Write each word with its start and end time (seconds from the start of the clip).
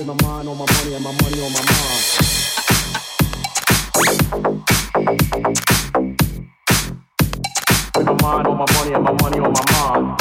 With 0.00 0.08
my 0.08 0.14
mind 0.26 0.48
on 0.48 0.56
my 0.56 0.64
money 0.64 0.94
and 0.94 1.04
my 1.04 1.12
money 1.12 1.42
on 1.42 1.52
my 1.52 1.60
mind. 1.60 2.04
With 7.94 8.06
my 8.06 8.14
mind 8.22 8.46
on 8.46 8.56
my 8.56 8.64
money 8.72 8.94
and 8.94 9.04
my 9.04 9.12
money 9.12 9.38
on 9.40 9.52
my 9.52 9.62
mind. 9.72 10.16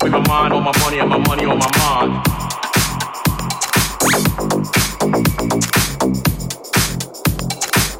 With 0.00 0.12
my 0.12 0.20
mind 0.28 0.52
on 0.52 0.62
my 0.62 0.72
money 0.78 0.98
and 1.00 1.10
my 1.10 1.18
money 1.18 1.44
on 1.46 1.58
my 1.58 1.66
mind. 1.76 2.12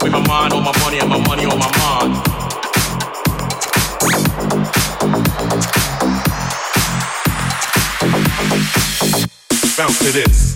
With 0.02 0.12
my 0.12 0.20
mind 0.28 0.52
on 0.52 0.62
my 0.62 0.72
money 0.78 0.98
and 1.00 1.10
my 1.10 1.18
money 1.26 1.46
on 1.46 1.58
my 1.58 1.78
mind. 1.78 2.55
Bounce 9.76 9.98
to 9.98 10.04
this. 10.10 10.55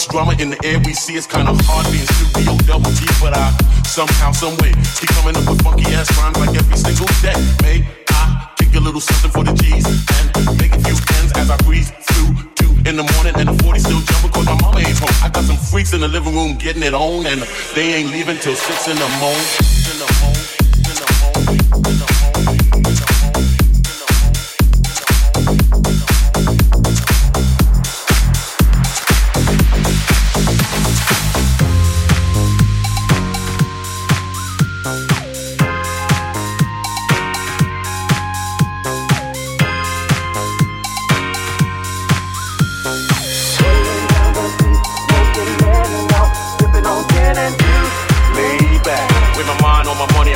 Much 0.00 0.08
drama 0.08 0.32
in 0.40 0.48
the 0.48 0.56
LBC 0.64 1.12
it's 1.12 1.26
kinda 1.26 1.52
hard 1.68 1.84
being 1.92 2.08
Snoop 2.08 2.32
D-O-double-G, 2.32 3.04
but 3.20 3.36
I 3.36 3.52
somehow, 3.84 4.32
someway 4.32 4.72
keep 4.96 5.12
coming 5.12 5.36
up 5.36 5.44
with 5.44 5.60
funky 5.60 5.84
ass 5.92 6.08
rhymes 6.16 6.40
like 6.40 6.56
every 6.56 6.76
single 6.80 7.04
day. 7.20 7.36
May 7.60 7.84
I 8.08 8.48
kick 8.56 8.72
a 8.76 8.80
little 8.80 9.02
something 9.02 9.30
for 9.30 9.44
the 9.44 9.52
G's 9.52 9.84
and 9.84 10.56
make 10.56 10.72
a 10.72 10.80
few 10.80 10.96
ends 11.20 11.36
as 11.36 11.50
I 11.50 11.56
breeze 11.68 11.92
through 12.08 12.32
two 12.56 12.72
in 12.88 12.96
the 12.96 13.04
morning 13.12 13.36
and 13.36 13.52
the 13.52 13.62
40 13.62 13.80
still 13.80 14.00
jumping 14.00 14.32
cause 14.32 14.46
my 14.46 14.56
mama 14.64 14.80
ain't 14.80 14.96
home. 14.96 15.12
I 15.20 15.28
got 15.28 15.44
some 15.44 15.60
freaks 15.68 15.92
in 15.92 16.00
the 16.00 16.08
living 16.08 16.32
room 16.32 16.56
getting 16.56 16.82
it 16.82 16.94
on 16.94 17.26
and 17.26 17.44
they 17.76 17.92
ain't 18.00 18.08
leaving 18.08 18.38
till 18.38 18.56
six 18.56 18.88
in 18.88 18.96
the 18.96 19.10
morning. 19.20 19.48
In 19.84 20.00
the 20.00 20.08
morning, 20.24 20.49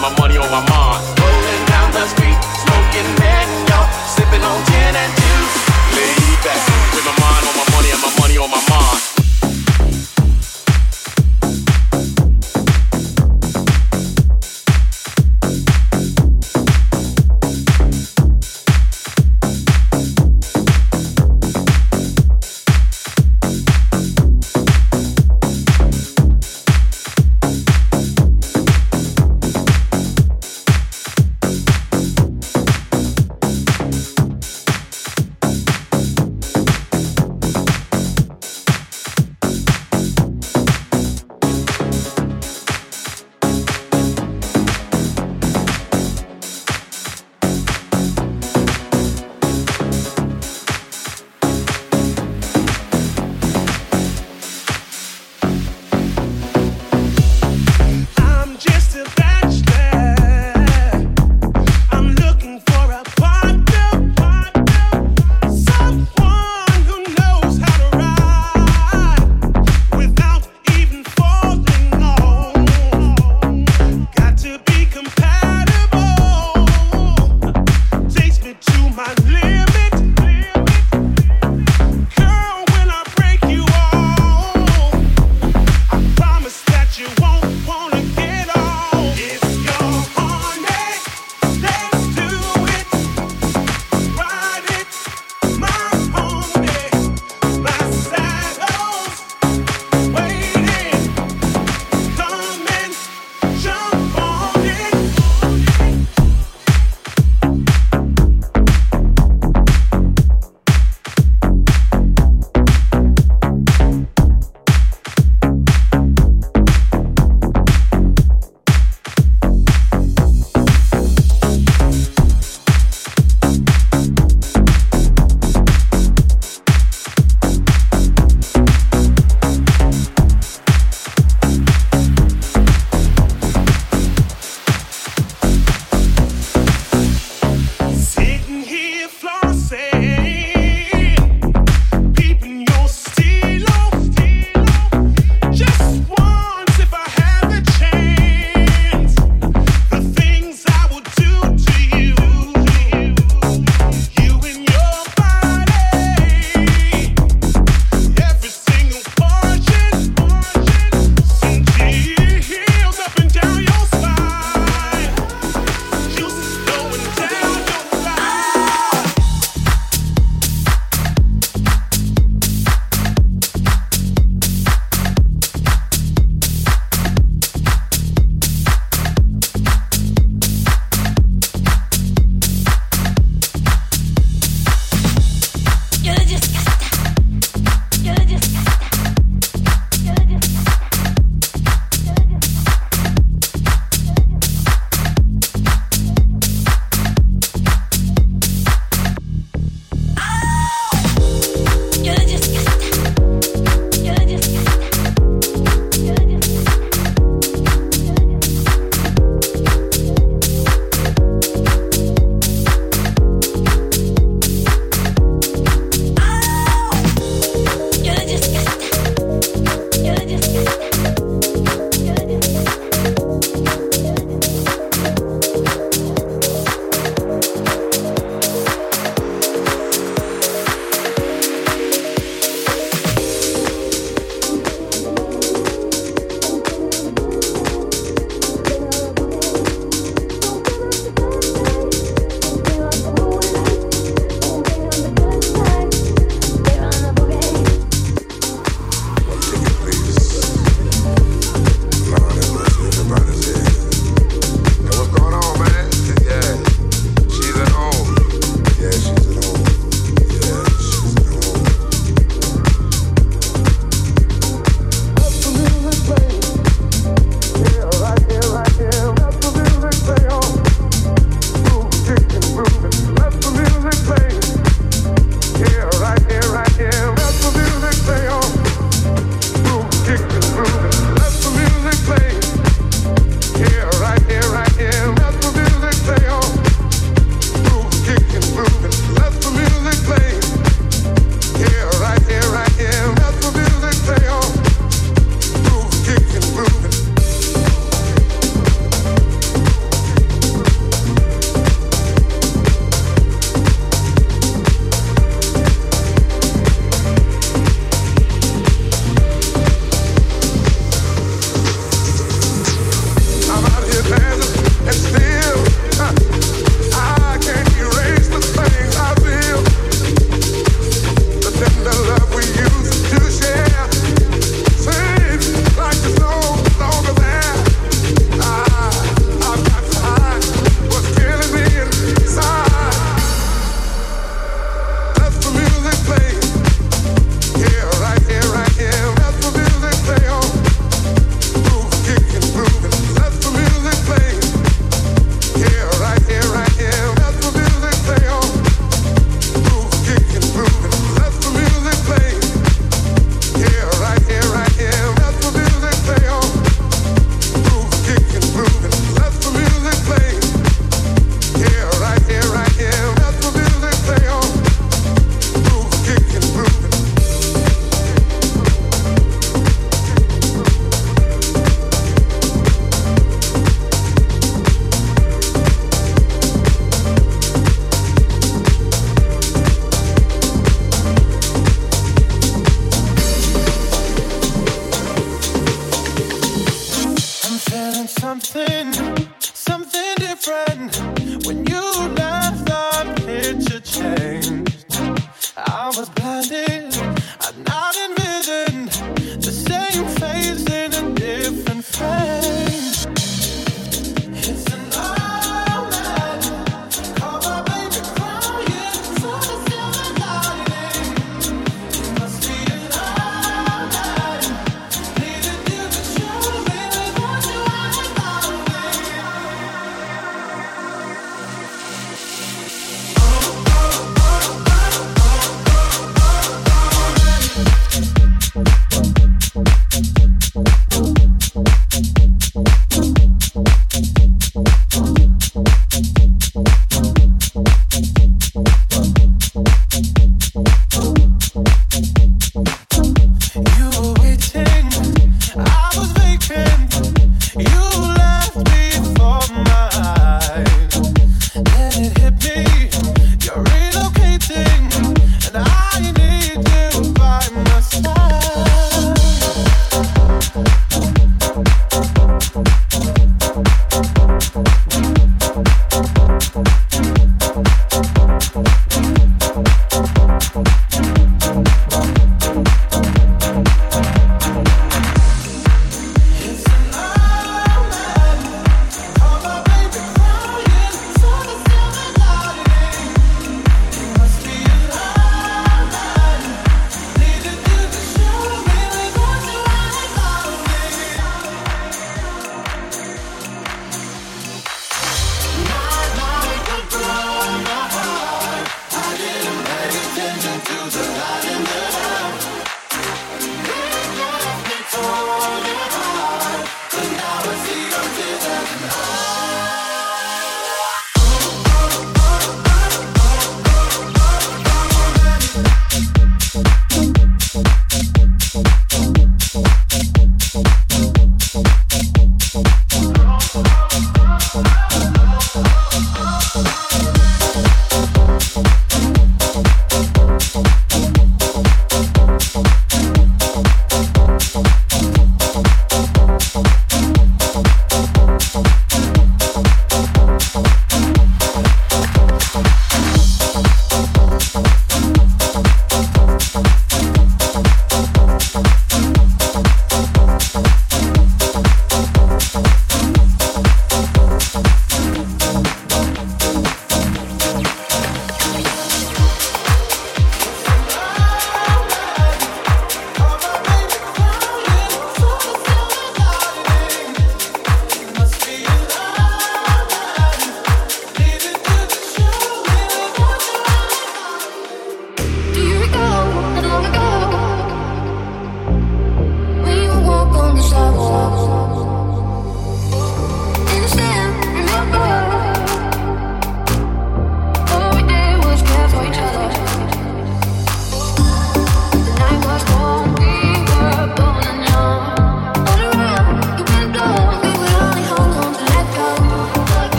my 0.00 0.14
money 0.18 0.36
on 0.38 0.50
my 0.50 0.60
mind. 0.70 0.77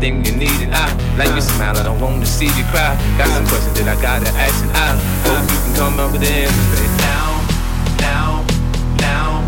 everything 0.00 0.24
you 0.24 0.32
need, 0.32 0.62
and 0.62 0.74
I 0.74 0.86
like 1.16 1.28
your 1.28 1.42
smile. 1.42 1.76
I 1.76 1.82
don't 1.82 2.00
want 2.00 2.20
to 2.20 2.26
see 2.26 2.46
you 2.46 2.64
cry. 2.72 2.96
Got 3.18 3.28
some 3.28 3.46
questions 3.46 3.78
that 3.78 3.88
I 3.88 4.00
gotta 4.00 4.28
ask, 4.38 4.64
and 4.64 4.72
I 4.72 4.96
hope 5.28 5.50
you 5.50 5.58
can 5.64 5.74
come 5.76 6.00
up 6.00 6.12
with 6.12 6.22
the 6.22 6.28
answers, 6.28 6.68
baby. 6.72 6.88
Now, 7.04 7.44
now, 8.00 8.44
now, 8.96 9.44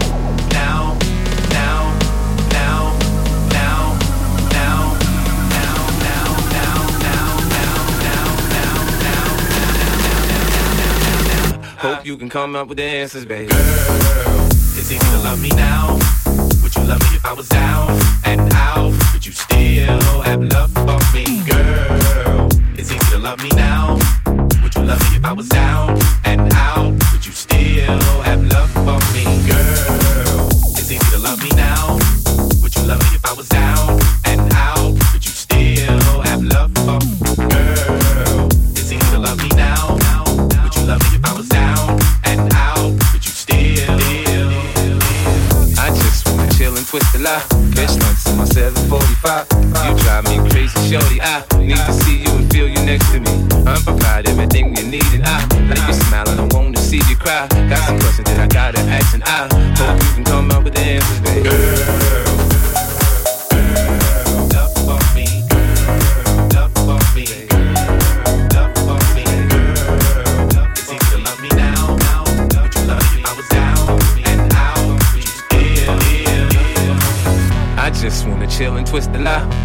now, 0.53 0.99
now, 1.57 1.89
now, 2.53 2.53
now, 2.53 2.93
now, 3.49 3.97
now, 4.53 4.93
now, 4.93 5.57
now, 6.53 6.69
now, 6.69 6.77
now, 8.53 8.69
now, 11.33 11.79
Hope 11.79 12.05
you 12.05 12.17
can 12.19 12.29
come 12.29 12.57
up 12.57 12.69
with 12.69 12.77
the 12.77 12.85
answers, 12.85 13.25
baby. 13.25 13.49
Girl, 13.49 14.47
it's 14.77 14.93
easy 14.93 14.99
to 14.99 15.19
love 15.25 15.41
me 15.41 15.49
now. 15.51 15.99
Would 16.63 16.75
you 16.77 16.85
love 16.85 17.01
me 17.01 17.17
if 17.17 17.25
I 17.25 17.33
was 17.33 17.49
down 17.49 18.22
and 18.33 18.53
out? 18.55 18.93
Would 19.13 19.27
you 19.27 19.33
still 19.33 20.21
have 20.23 20.43
love 20.43 20.73
for 20.73 20.99
me, 21.15 21.43
girl? 21.45 22.49
It's 22.79 22.91
easy 22.91 23.11
to 23.11 23.19
love 23.19 23.43
me 23.43 23.51
now. 23.51 23.99
Would 24.63 24.75
you 24.75 24.83
love 24.83 25.01
me 25.11 25.17
if 25.17 25.25
I 25.25 25.33
was 25.33 25.49
down 25.49 25.99
and 26.25 26.53
out? 26.55 26.93
Would 27.13 27.27
you 27.27 27.33
still 27.33 28.23
have 28.23 28.43
love 28.55 28.71
for 28.71 28.99
me, 29.13 29.25
girl? 29.51 30.49
It's 30.79 30.91
easy 30.91 31.11
to 31.13 31.19
love 31.19 31.43
me 31.43 31.51
now. 31.57 31.99
Would 32.63 32.75
you 32.75 32.85
love 32.85 33.01
me 33.05 33.17
if 33.17 33.25
I 33.27 33.35
was 33.35 33.49
down 33.49 34.01
and 34.25 34.53
out? 34.55 34.93
Would 35.13 35.25
you 35.29 35.35
still 35.45 36.23
have 36.23 36.43
love 36.43 36.73
for 36.87 36.99
me, 37.05 37.37
girl? 37.37 38.49
It's 38.79 38.91
easy 38.91 39.11
to 39.13 39.19
love 39.19 39.39
me 39.43 39.51
now. 39.57 39.93
Would 40.63 40.75
you 40.77 40.85
love 40.87 41.03
me 41.05 41.17
if 41.19 41.25
I 41.25 41.33
was 41.37 41.49
down 41.49 42.01
and 42.25 42.53
out? 42.55 42.93
Would 43.13 43.25
you 43.27 43.35
still? 43.45 43.93
I 45.85 45.89
just 46.01 46.27
wanna 46.29 46.49
chill 46.55 46.75
and 46.79 46.87
twist 46.87 47.13
the 47.13 47.19
lie. 47.19 47.52
745. 48.71 49.47
You 49.83 49.99
drive 50.05 50.25
me 50.31 50.39
crazy, 50.49 50.79
shorty. 50.89 51.21
I 51.21 51.43
need 51.59 51.75
to 51.75 51.93
see 52.05 52.23
you 52.23 52.31
and 52.31 52.49
feel 52.53 52.69
you 52.69 52.79
next 52.87 53.11
to 53.11 53.19
me. 53.19 53.31
I'm 53.67 53.83
provide 53.83 54.29
everything 54.29 54.77
you 54.77 54.85
need, 54.85 55.05
and 55.13 55.25
I 55.25 55.43
like 55.67 55.83
your 55.89 55.99
smile. 56.07 56.29
I 56.29 56.37
to 56.47 56.81
see 56.81 57.01
you 57.09 57.17
cry. 57.17 57.49
Got 57.69 57.89
some 57.89 57.99
questions 57.99 58.29
that 58.29 58.39
I 58.39 58.47
gotta 58.47 58.79
ask, 58.79 59.15
and 59.15 59.25
I 59.25 59.49
hope 59.77 60.01
you 60.01 60.15
can 60.15 60.25
come 60.25 60.51
up 60.53 60.63
with 60.63 60.75
the 60.75 60.81
answers, 60.81 61.21
baby. 61.21 62.22
Twist 78.93 79.11
the. 79.15 79.19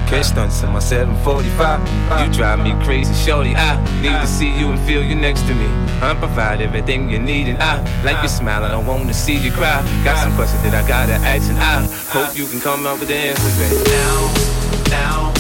Catch 0.07 0.27
stunts 0.27 0.63
in 0.63 0.71
my 0.71 0.79
745. 0.79 1.83
You 2.23 2.33
drive 2.33 2.59
me 2.59 2.71
crazy, 2.85 3.13
shorty. 3.13 3.53
I 3.57 3.75
need 4.01 4.17
to 4.21 4.25
see 4.25 4.47
you 4.57 4.71
and 4.71 4.79
feel 4.87 5.03
you 5.03 5.15
next 5.15 5.41
to 5.47 5.53
me. 5.53 5.67
I 6.01 6.15
provide 6.17 6.61
everything 6.61 7.09
you 7.09 7.19
need, 7.19 7.49
and 7.49 7.57
I 7.61 7.83
like 8.05 8.19
your 8.23 8.29
smile. 8.29 8.63
I 8.63 8.69
don't 8.69 8.85
wanna 8.85 9.13
see 9.13 9.35
you 9.35 9.51
cry. 9.51 9.83
Got 10.05 10.23
some 10.23 10.33
questions 10.35 10.63
that 10.63 10.73
I 10.73 10.87
gotta 10.87 11.15
ask, 11.27 11.49
and 11.49 11.59
I 11.59 11.83
hope 12.15 12.37
you 12.37 12.45
can 12.47 12.61
come 12.61 12.87
up 12.87 12.99
with 12.99 13.09
the 13.09 13.15
answers. 13.15 13.57
Now, 13.91 14.33
now, 14.89 15.33
now, 15.33 15.36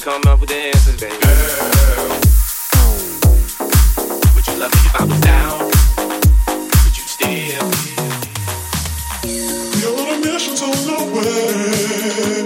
Come 0.00 0.22
up 0.26 0.40
with 0.40 0.50
the 0.50 0.56
answers, 0.56 1.00
baby. 1.00 1.16
Girl, 1.16 2.08
would 4.34 4.46
you 4.46 4.56
love 4.58 4.72
me 4.72 4.80
if 4.84 4.94
I 5.00 5.04
was 5.04 5.20
down? 5.20 5.58
Would 6.84 6.96
you 6.98 7.04
still? 7.06 7.66
You're 9.80 10.14
a 10.14 10.18
mission 10.18 10.54
to 10.56 10.66
nowhere. 10.86 12.43